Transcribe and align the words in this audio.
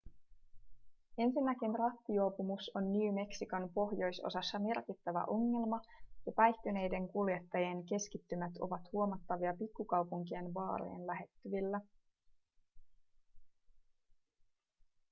ensinnäkin 1.17 1.75
rattijuopumus 1.79 2.71
on 2.75 2.93
new 2.93 3.13
mexicon 3.13 3.69
pohjoisosassa 3.73 4.59
merkittävä 4.59 5.23
ongelma 5.23 5.81
ja 6.25 6.31
päihtyneiden 6.35 7.07
kuljettajien 7.07 7.85
keskittymät 7.85 8.51
ovat 8.59 8.91
huomattavia 8.93 9.53
pikkukaupunkien 9.59 10.53
baarien 10.53 11.07
lähettyvillä 11.07 11.81